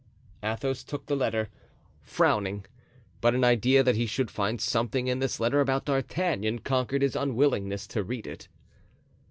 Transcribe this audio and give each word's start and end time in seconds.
Athos 0.41 0.83
took 0.83 1.05
the 1.05 1.15
letter, 1.15 1.47
frowning, 2.01 2.65
but 3.21 3.35
an 3.35 3.43
idea 3.43 3.83
that 3.83 3.95
he 3.95 4.07
should 4.07 4.31
find 4.31 4.59
something 4.59 5.05
in 5.07 5.19
this 5.19 5.39
letter 5.39 5.61
about 5.61 5.85
D'Artagnan 5.85 6.57
conquered 6.61 7.03
his 7.03 7.15
unwillingness 7.15 7.85
to 7.89 8.03
read 8.03 8.25
it. 8.25 8.47